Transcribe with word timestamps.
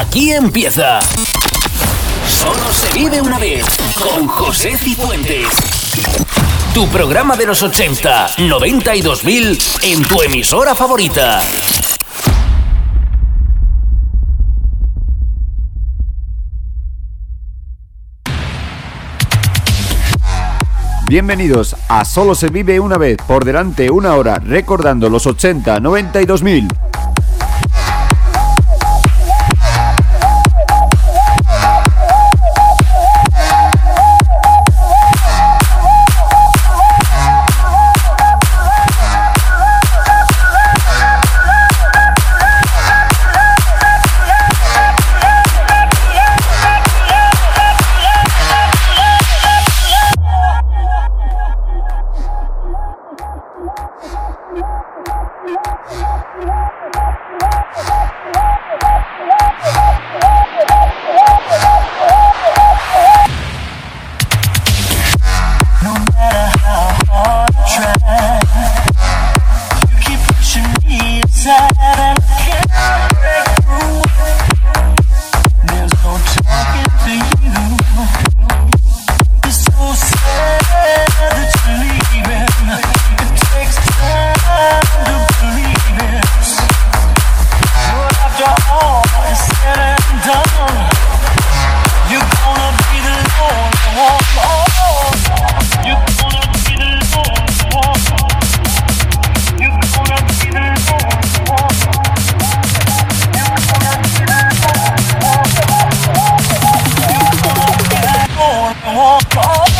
Aquí 0.00 0.30
empieza. 0.30 1.00
Solo 2.28 2.72
se 2.72 2.96
vive 2.96 3.20
una 3.20 3.36
vez 3.36 3.66
con 3.98 4.28
José 4.28 4.78
Cifuentes. 4.78 5.48
Tu 6.72 6.86
programa 6.86 7.34
de 7.34 7.46
los 7.46 7.60
80, 7.64 8.28
90 8.38 8.94
y 8.94 9.00
2000 9.02 9.58
en 9.82 10.02
tu 10.04 10.22
emisora 10.22 10.76
favorita. 10.76 11.40
Bienvenidos 21.08 21.74
a 21.88 22.04
Solo 22.04 22.36
se 22.36 22.50
vive 22.50 22.78
una 22.78 22.98
vez, 22.98 23.16
por 23.26 23.44
delante 23.44 23.90
una 23.90 24.14
hora, 24.14 24.38
recordando 24.38 25.10
los 25.10 25.26
80, 25.26 25.80
90 25.80 26.22
y 26.22 26.24
2000. 26.24 26.68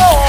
Oh! 0.01 0.28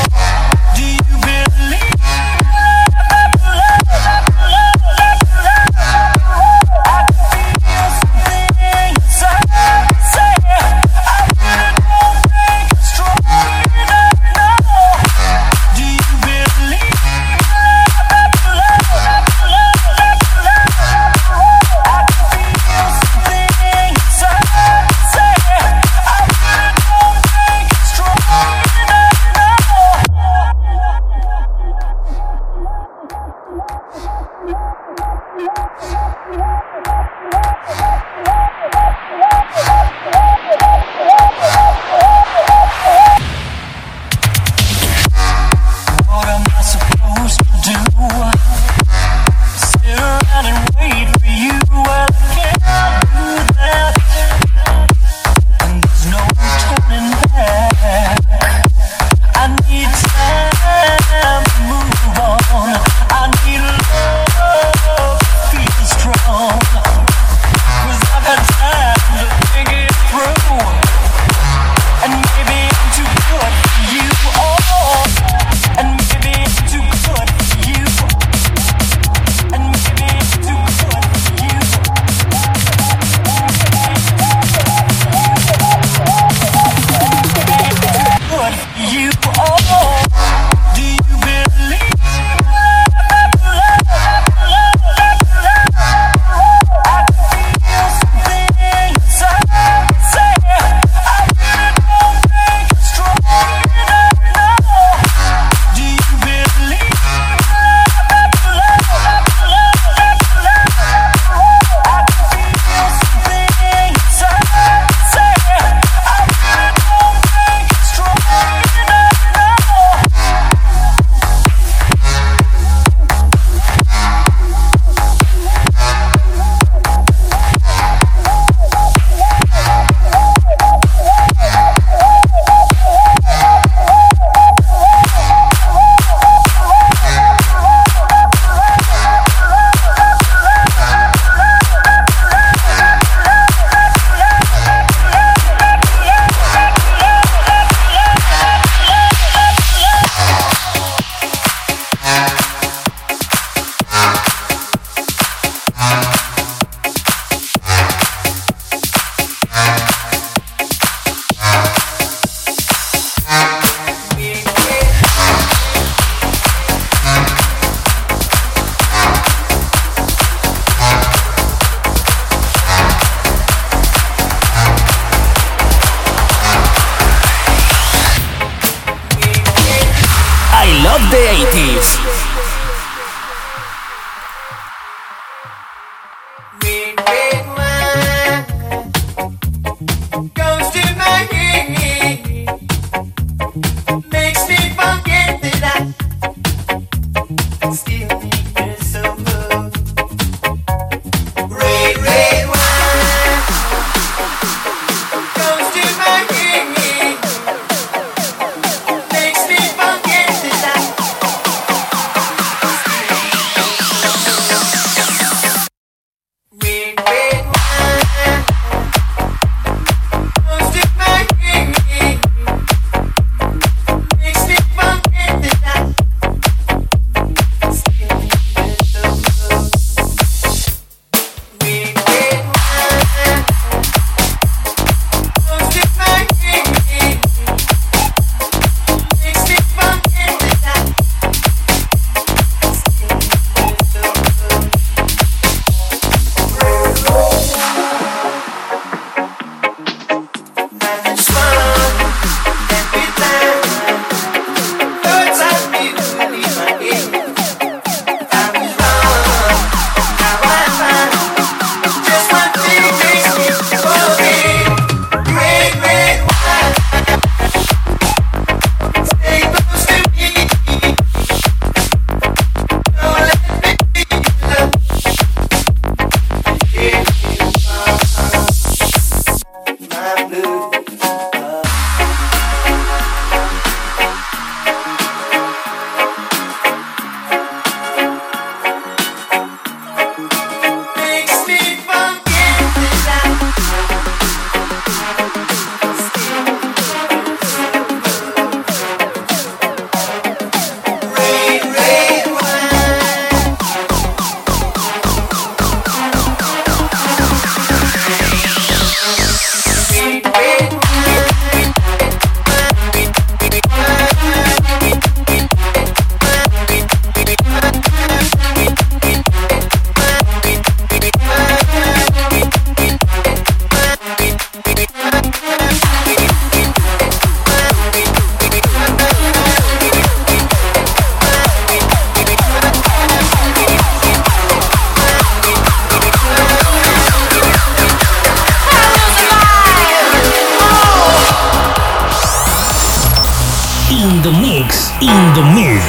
In 345.00 345.23
the 345.32 345.44
mix. 345.56 345.81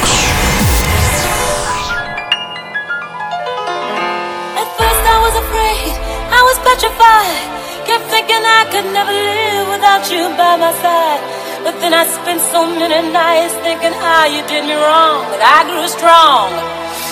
At 4.56 4.68
first 4.80 5.02
I 5.04 5.18
was 5.20 5.34
afraid, 5.44 5.92
I 6.32 6.40
was 6.48 6.56
petrified. 6.64 7.44
Kept 7.84 8.08
thinking 8.08 8.40
I 8.40 8.64
could 8.72 8.88
never 8.88 9.12
live 9.12 9.68
without 9.68 10.08
you 10.08 10.32
by 10.40 10.56
my 10.56 10.72
side. 10.80 11.20
But 11.60 11.76
then 11.84 11.92
I 11.92 12.08
spent 12.08 12.40
so 12.40 12.64
many 12.64 13.12
nights 13.12 13.52
thinking 13.60 13.92
how 13.92 14.24
you 14.32 14.40
did 14.48 14.64
me 14.64 14.74
wrong. 14.80 15.28
But 15.28 15.44
I 15.44 15.68
grew 15.68 15.86
strong, 15.92 16.48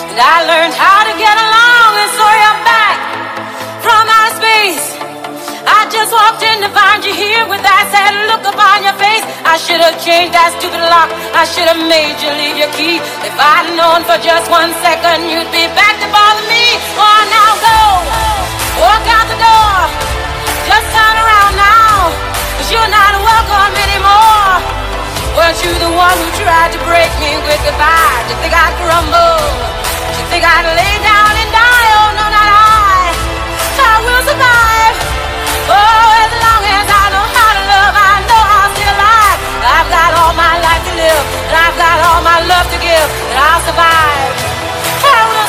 and 0.08 0.17
I 0.17 0.37
learned 0.49 0.73
how 0.73 1.05
to 1.05 1.12
get 1.20 1.37
along. 1.37 1.69
I 5.70 5.87
just 5.87 6.11
walked 6.11 6.43
in 6.43 6.67
to 6.67 6.70
find 6.75 6.99
you 7.06 7.14
here 7.14 7.46
with 7.46 7.62
that 7.62 7.87
sad 7.94 8.26
look 8.26 8.43
upon 8.43 8.82
your 8.82 8.96
face. 8.99 9.22
I 9.46 9.55
should 9.55 9.78
have 9.78 9.94
changed 10.02 10.34
that 10.34 10.50
stupid 10.58 10.82
lock. 10.82 11.14
I 11.31 11.46
should 11.46 11.70
have 11.70 11.78
made 11.78 12.19
you 12.19 12.31
leave 12.34 12.58
your 12.58 12.72
key. 12.75 12.99
If 13.22 13.34
I'd 13.38 13.70
known 13.78 14.02
for 14.02 14.19
just 14.19 14.50
one 14.50 14.75
second 14.82 15.31
you'd 15.31 15.46
be 15.55 15.70
back 15.78 15.94
to 16.02 16.08
bother 16.11 16.43
me. 16.50 16.75
Oh, 16.99 17.22
now 17.31 17.50
go. 17.62 17.78
Walk 18.82 19.05
out 19.14 19.26
the 19.31 19.38
door. 19.38 19.78
Just 20.67 20.87
turn 20.90 21.14
around 21.22 21.55
now. 21.55 22.11
Cause 22.58 22.69
you're 22.75 22.90
not 22.90 23.14
welcome 23.22 23.72
anymore. 23.78 24.58
Weren't 25.38 25.61
you 25.62 25.70
the 25.78 25.93
one 25.94 26.19
who 26.19 26.28
tried 26.43 26.75
to 26.75 26.81
break 26.82 27.12
me 27.22 27.38
with 27.46 27.62
goodbye? 27.62 28.26
Did 28.26 28.34
you 28.34 28.38
think 28.43 28.55
I'd 28.58 28.75
crumble? 28.82 29.38
Did 29.38 30.19
you 30.19 30.26
think 30.34 30.43
I'd 30.43 30.67
lay 30.67 30.94
down 30.99 31.32
and 31.38 31.50
die? 31.55 31.88
Oh, 31.94 32.11
no, 32.19 32.26
not 32.26 32.49
I. 32.50 33.14
I 33.81 33.94
will 34.02 34.22
survive. 34.26 35.10
I'll 43.43 43.60
stay 43.60 45.40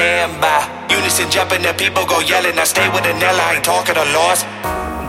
my 0.00 0.06
standby. 0.06 0.86
Unison 0.90 1.30
jumping, 1.30 1.62
the 1.62 1.72
people 1.74 2.06
go 2.06 2.20
yelling. 2.20 2.58
I 2.58 2.64
stay 2.64 2.88
with 2.88 3.04
Anella, 3.04 3.40
I 3.40 3.54
ain't 3.56 3.64
talking 3.64 3.94
to 3.94 4.04
loss. 4.16 4.44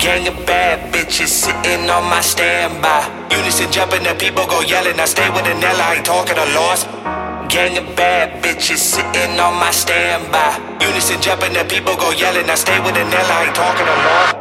Gang 0.03 0.27
of 0.27 0.45
bad 0.45 0.93
bitches 0.93 1.27
sitting 1.27 1.89
on 1.89 2.03
my 2.09 2.21
standby. 2.21 3.07
Unison 3.31 3.71
jumping, 3.71 4.03
the 4.03 4.13
people 4.15 4.45
go 4.47 4.61
yelling. 4.61 4.99
I 4.99 5.05
stay 5.05 5.29
with 5.29 5.45
Anella, 5.45 5.79
I 5.79 5.95
ain't 5.95 6.05
talking 6.05 6.35
to 6.35 6.45
loss. 6.57 6.83
Gang 7.47 7.77
of 7.77 7.95
bad 7.95 8.43
bitches 8.43 8.79
sitting 8.79 9.39
on 9.39 9.55
my 9.55 9.71
standby. 9.71 10.59
Unison 10.81 11.21
jumping, 11.21 11.53
the 11.53 11.63
people 11.63 11.95
go 11.95 12.11
yelling. 12.11 12.49
I 12.49 12.55
stay 12.55 12.79
with 12.79 12.95
Anella, 12.95 13.31
I 13.31 13.45
ain't 13.47 13.55
talking 13.55 13.85
to 13.85 13.95
loss. 14.07 14.40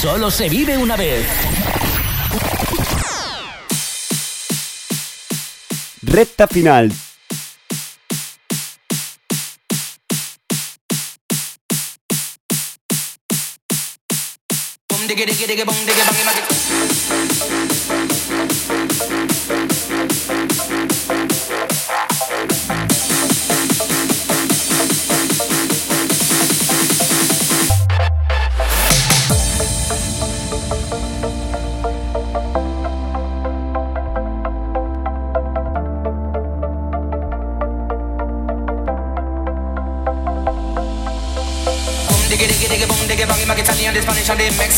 Solo 0.00 0.30
se 0.30 0.48
vive 0.48 0.76
una 0.76 0.96
vez. 0.96 1.26
Recta 6.02 6.46
final. 6.46 6.92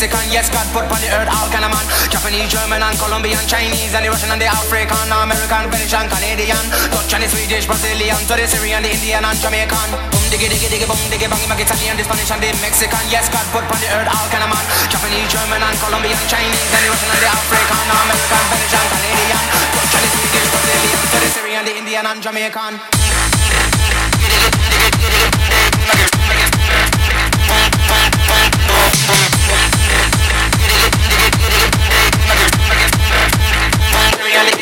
Mexican, 0.01 0.33
yes, 0.33 0.49
God 0.49 0.65
put 0.73 0.81
on 0.89 0.97
the 0.97 1.13
earth 1.13 1.29
all 1.29 1.45
kind 1.53 1.61
of 1.61 1.69
man. 1.69 1.85
Japanese, 2.09 2.49
German, 2.49 2.81
and 2.81 2.97
Colombian, 2.97 3.37
Chinese, 3.45 3.93
and 3.93 4.01
the 4.01 4.09
Russian, 4.09 4.33
and 4.33 4.41
the 4.41 4.49
African, 4.49 4.97
American, 5.13 5.69
Venetian, 5.69 6.09
Canadian, 6.09 6.65
Dutch, 6.89 7.13
and 7.13 7.21
the 7.21 7.29
Swedish, 7.29 7.69
Brazilian, 7.69 8.17
to 8.25 8.33
the 8.33 8.49
Syrian, 8.49 8.81
the 8.81 8.89
Indian, 8.89 9.21
and 9.21 9.37
Jamaican. 9.37 9.93
Boom, 9.93 10.25
diggy, 10.33 10.49
diggy, 10.49 10.73
diggy, 10.73 10.89
boom, 10.89 10.97
diggy, 11.13 11.29
bang, 11.29 11.45
mag 11.45 11.61
Italian, 11.61 12.01
the 12.01 12.03
Spanish, 12.09 12.33
and 12.33 12.41
the 12.41 12.49
Mexican, 12.65 13.05
yes, 13.13 13.29
God 13.29 13.45
put 13.53 13.61
on 13.61 13.77
the 13.77 13.93
earth 13.93 14.09
all 14.09 14.25
kind 14.33 14.41
of 14.41 14.49
man. 14.49 14.65
Japanese, 14.89 15.29
German, 15.29 15.61
and 15.61 15.77
Colombian, 15.77 16.17
Chinese, 16.25 16.57
and 16.73 16.81
the 16.81 16.89
Russian, 16.89 17.09
and 17.13 17.21
the 17.21 17.29
African, 17.29 17.85
American, 17.93 18.43
Venetian, 18.49 18.85
Canadian, 18.89 19.43
Dutch, 19.69 19.93
and 19.93 20.01
the 20.01 20.09
Swedish, 20.17 20.49
Brazilian, 20.49 21.01
to 21.13 21.17
the 21.21 21.29
Syrian, 21.29 21.61
the 21.61 21.73
Indian, 21.77 22.05
and 22.09 22.17
Jamaican. 22.25 23.00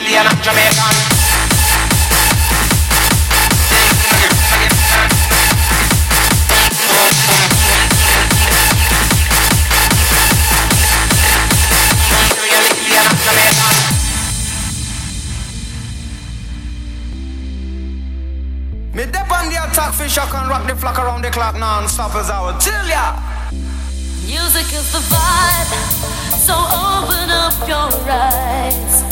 Indian 0.09 0.25
and 0.25 0.41
Jamaican. 0.41 0.95
Me 18.93 19.05
dip 19.05 19.31
on 19.31 19.49
the 19.49 19.63
attack 19.63 19.93
fish, 19.93 20.17
I 20.17 20.25
can 20.25 20.49
rock 20.49 20.65
the 20.65 20.75
flock 20.75 20.97
around 20.97 21.21
the 21.21 21.29
clock 21.29 21.55
non-stop 21.55 22.15
as 22.15 22.31
I 22.31 22.43
would 22.47 22.59
tell 22.59 22.87
ya. 22.87 23.13
Music 24.25 24.73
is 24.73 24.91
the 24.91 25.01
vibe, 25.05 25.69
so 26.35 26.55
open 26.55 27.29
up 27.29 27.53
your 27.67 28.09
eyes. 28.09 29.08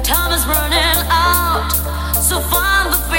Time 0.00 0.32
is 0.32 0.46
running 0.46 1.06
out, 1.10 1.68
so 2.14 2.40
find 2.40 2.92
the 2.92 3.11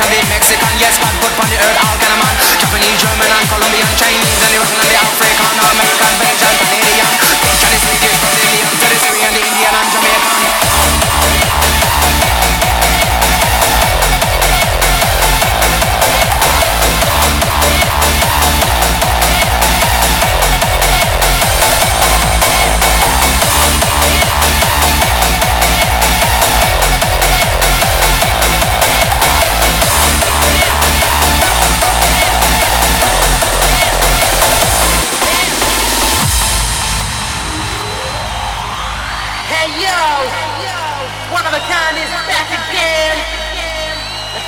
French 0.00 0.16
and 0.16 0.24
the 0.24 0.32
Mexican, 0.32 0.80
yes, 0.80 0.96
man, 0.96 1.12
put 1.20 1.32
on 1.36 1.48
the 1.50 1.56
earth 1.60 1.76
all 1.84 1.96
kind 2.00 2.12
of 2.12 2.24
man. 2.24 2.36
Japanese, 2.56 2.96
German 3.00 3.28
and 3.28 3.48
Colombian, 3.52 3.88
Chinese 4.00 4.40
and 4.40 4.52
the 4.52 4.58
Russian 4.58 4.80
and 4.80 4.88
the 4.88 4.96
African, 4.96 5.52
American, 5.60 6.12
Belgian, 6.16 6.54
Canadian. 6.56 6.89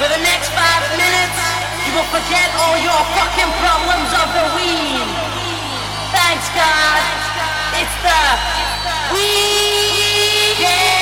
For 0.02 0.08
the 0.08 0.18
next 0.18 0.50
five 0.50 0.82
minutes, 0.98 1.38
you 1.86 1.94
will 1.94 2.10
forget 2.10 2.50
all 2.58 2.74
your 2.74 3.02
fucking 3.14 3.52
problems 3.62 4.10
of 4.18 4.26
the 4.34 4.42
weed. 4.58 5.06
Thanks 6.10 6.50
God, 6.58 7.02
it's 7.78 7.96
the 8.02 8.18
weekend. 9.14 11.01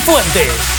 Fuentes. 0.00 0.77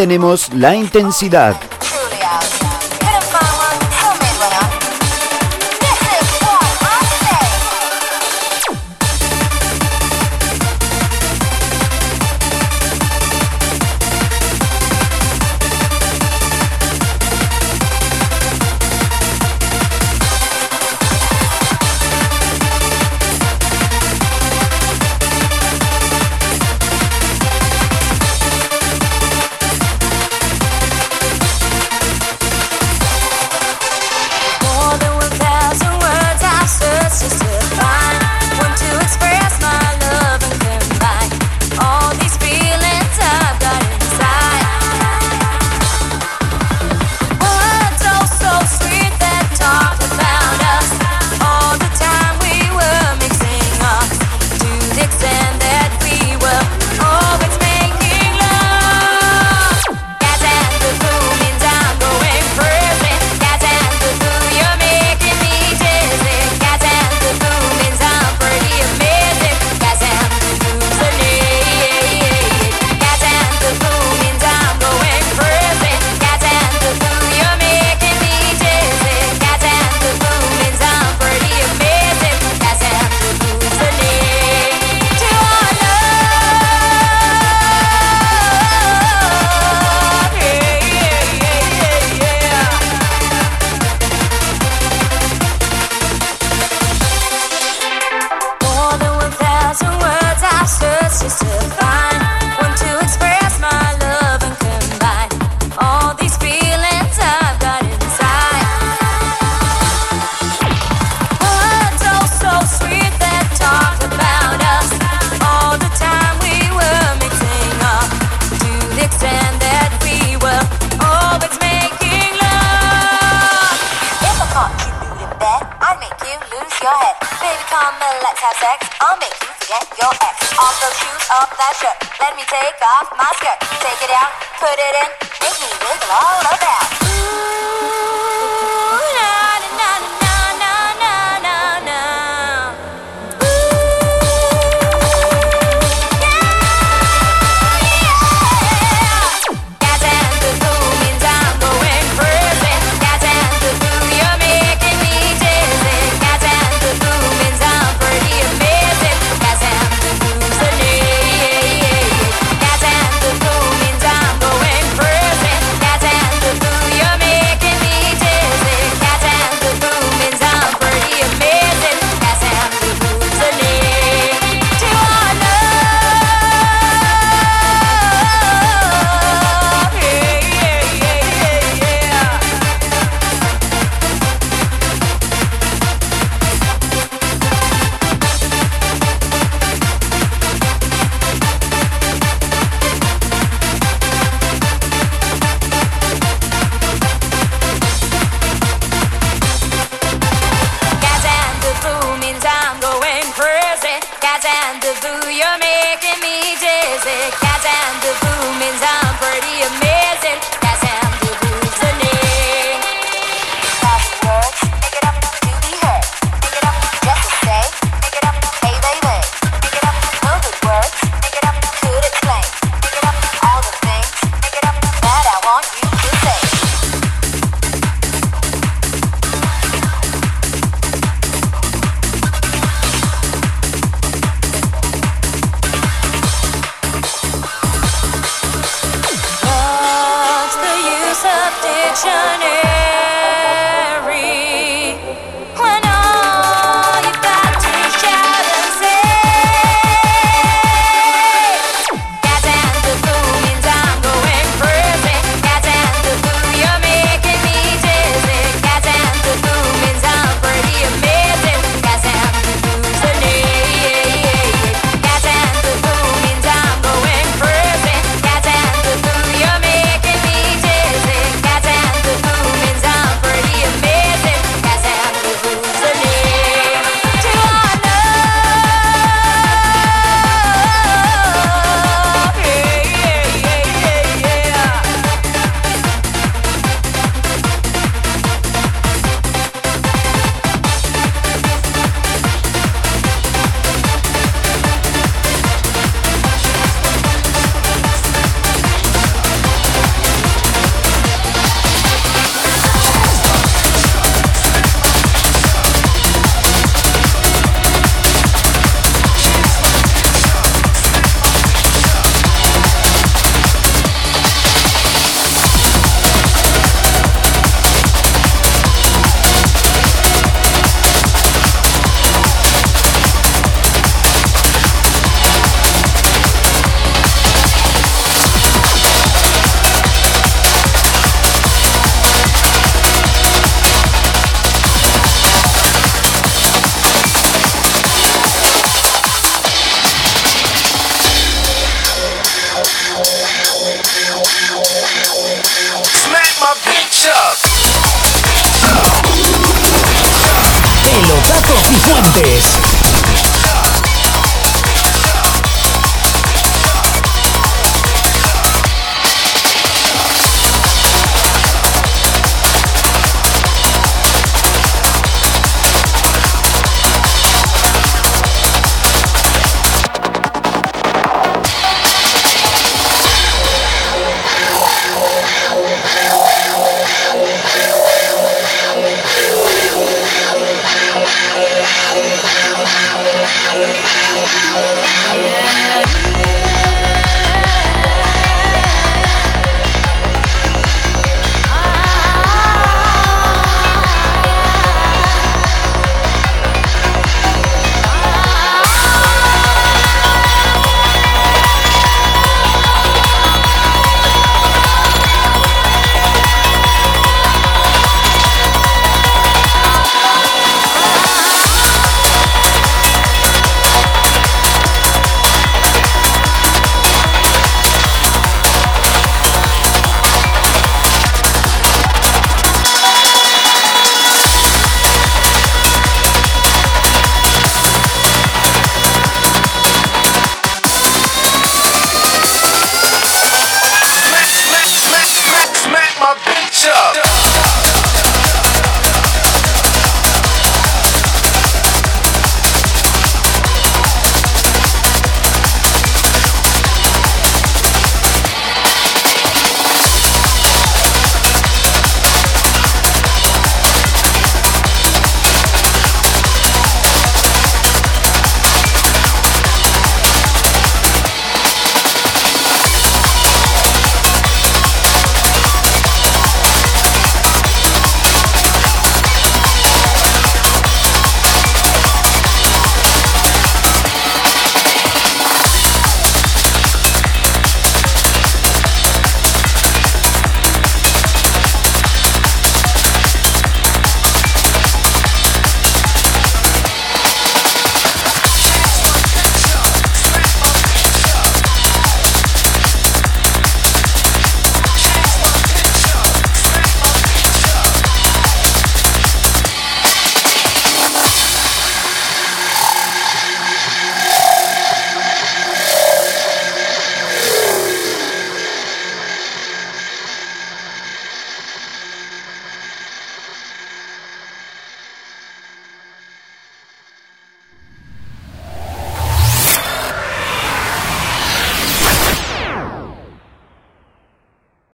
tenemos 0.00 0.50
la 0.54 0.74
intensidad. 0.74 1.60